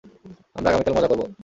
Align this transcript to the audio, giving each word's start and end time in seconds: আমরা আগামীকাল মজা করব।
আমরা 0.55 0.69
আগামীকাল 0.69 0.93
মজা 0.97 1.09
করব। 1.11 1.21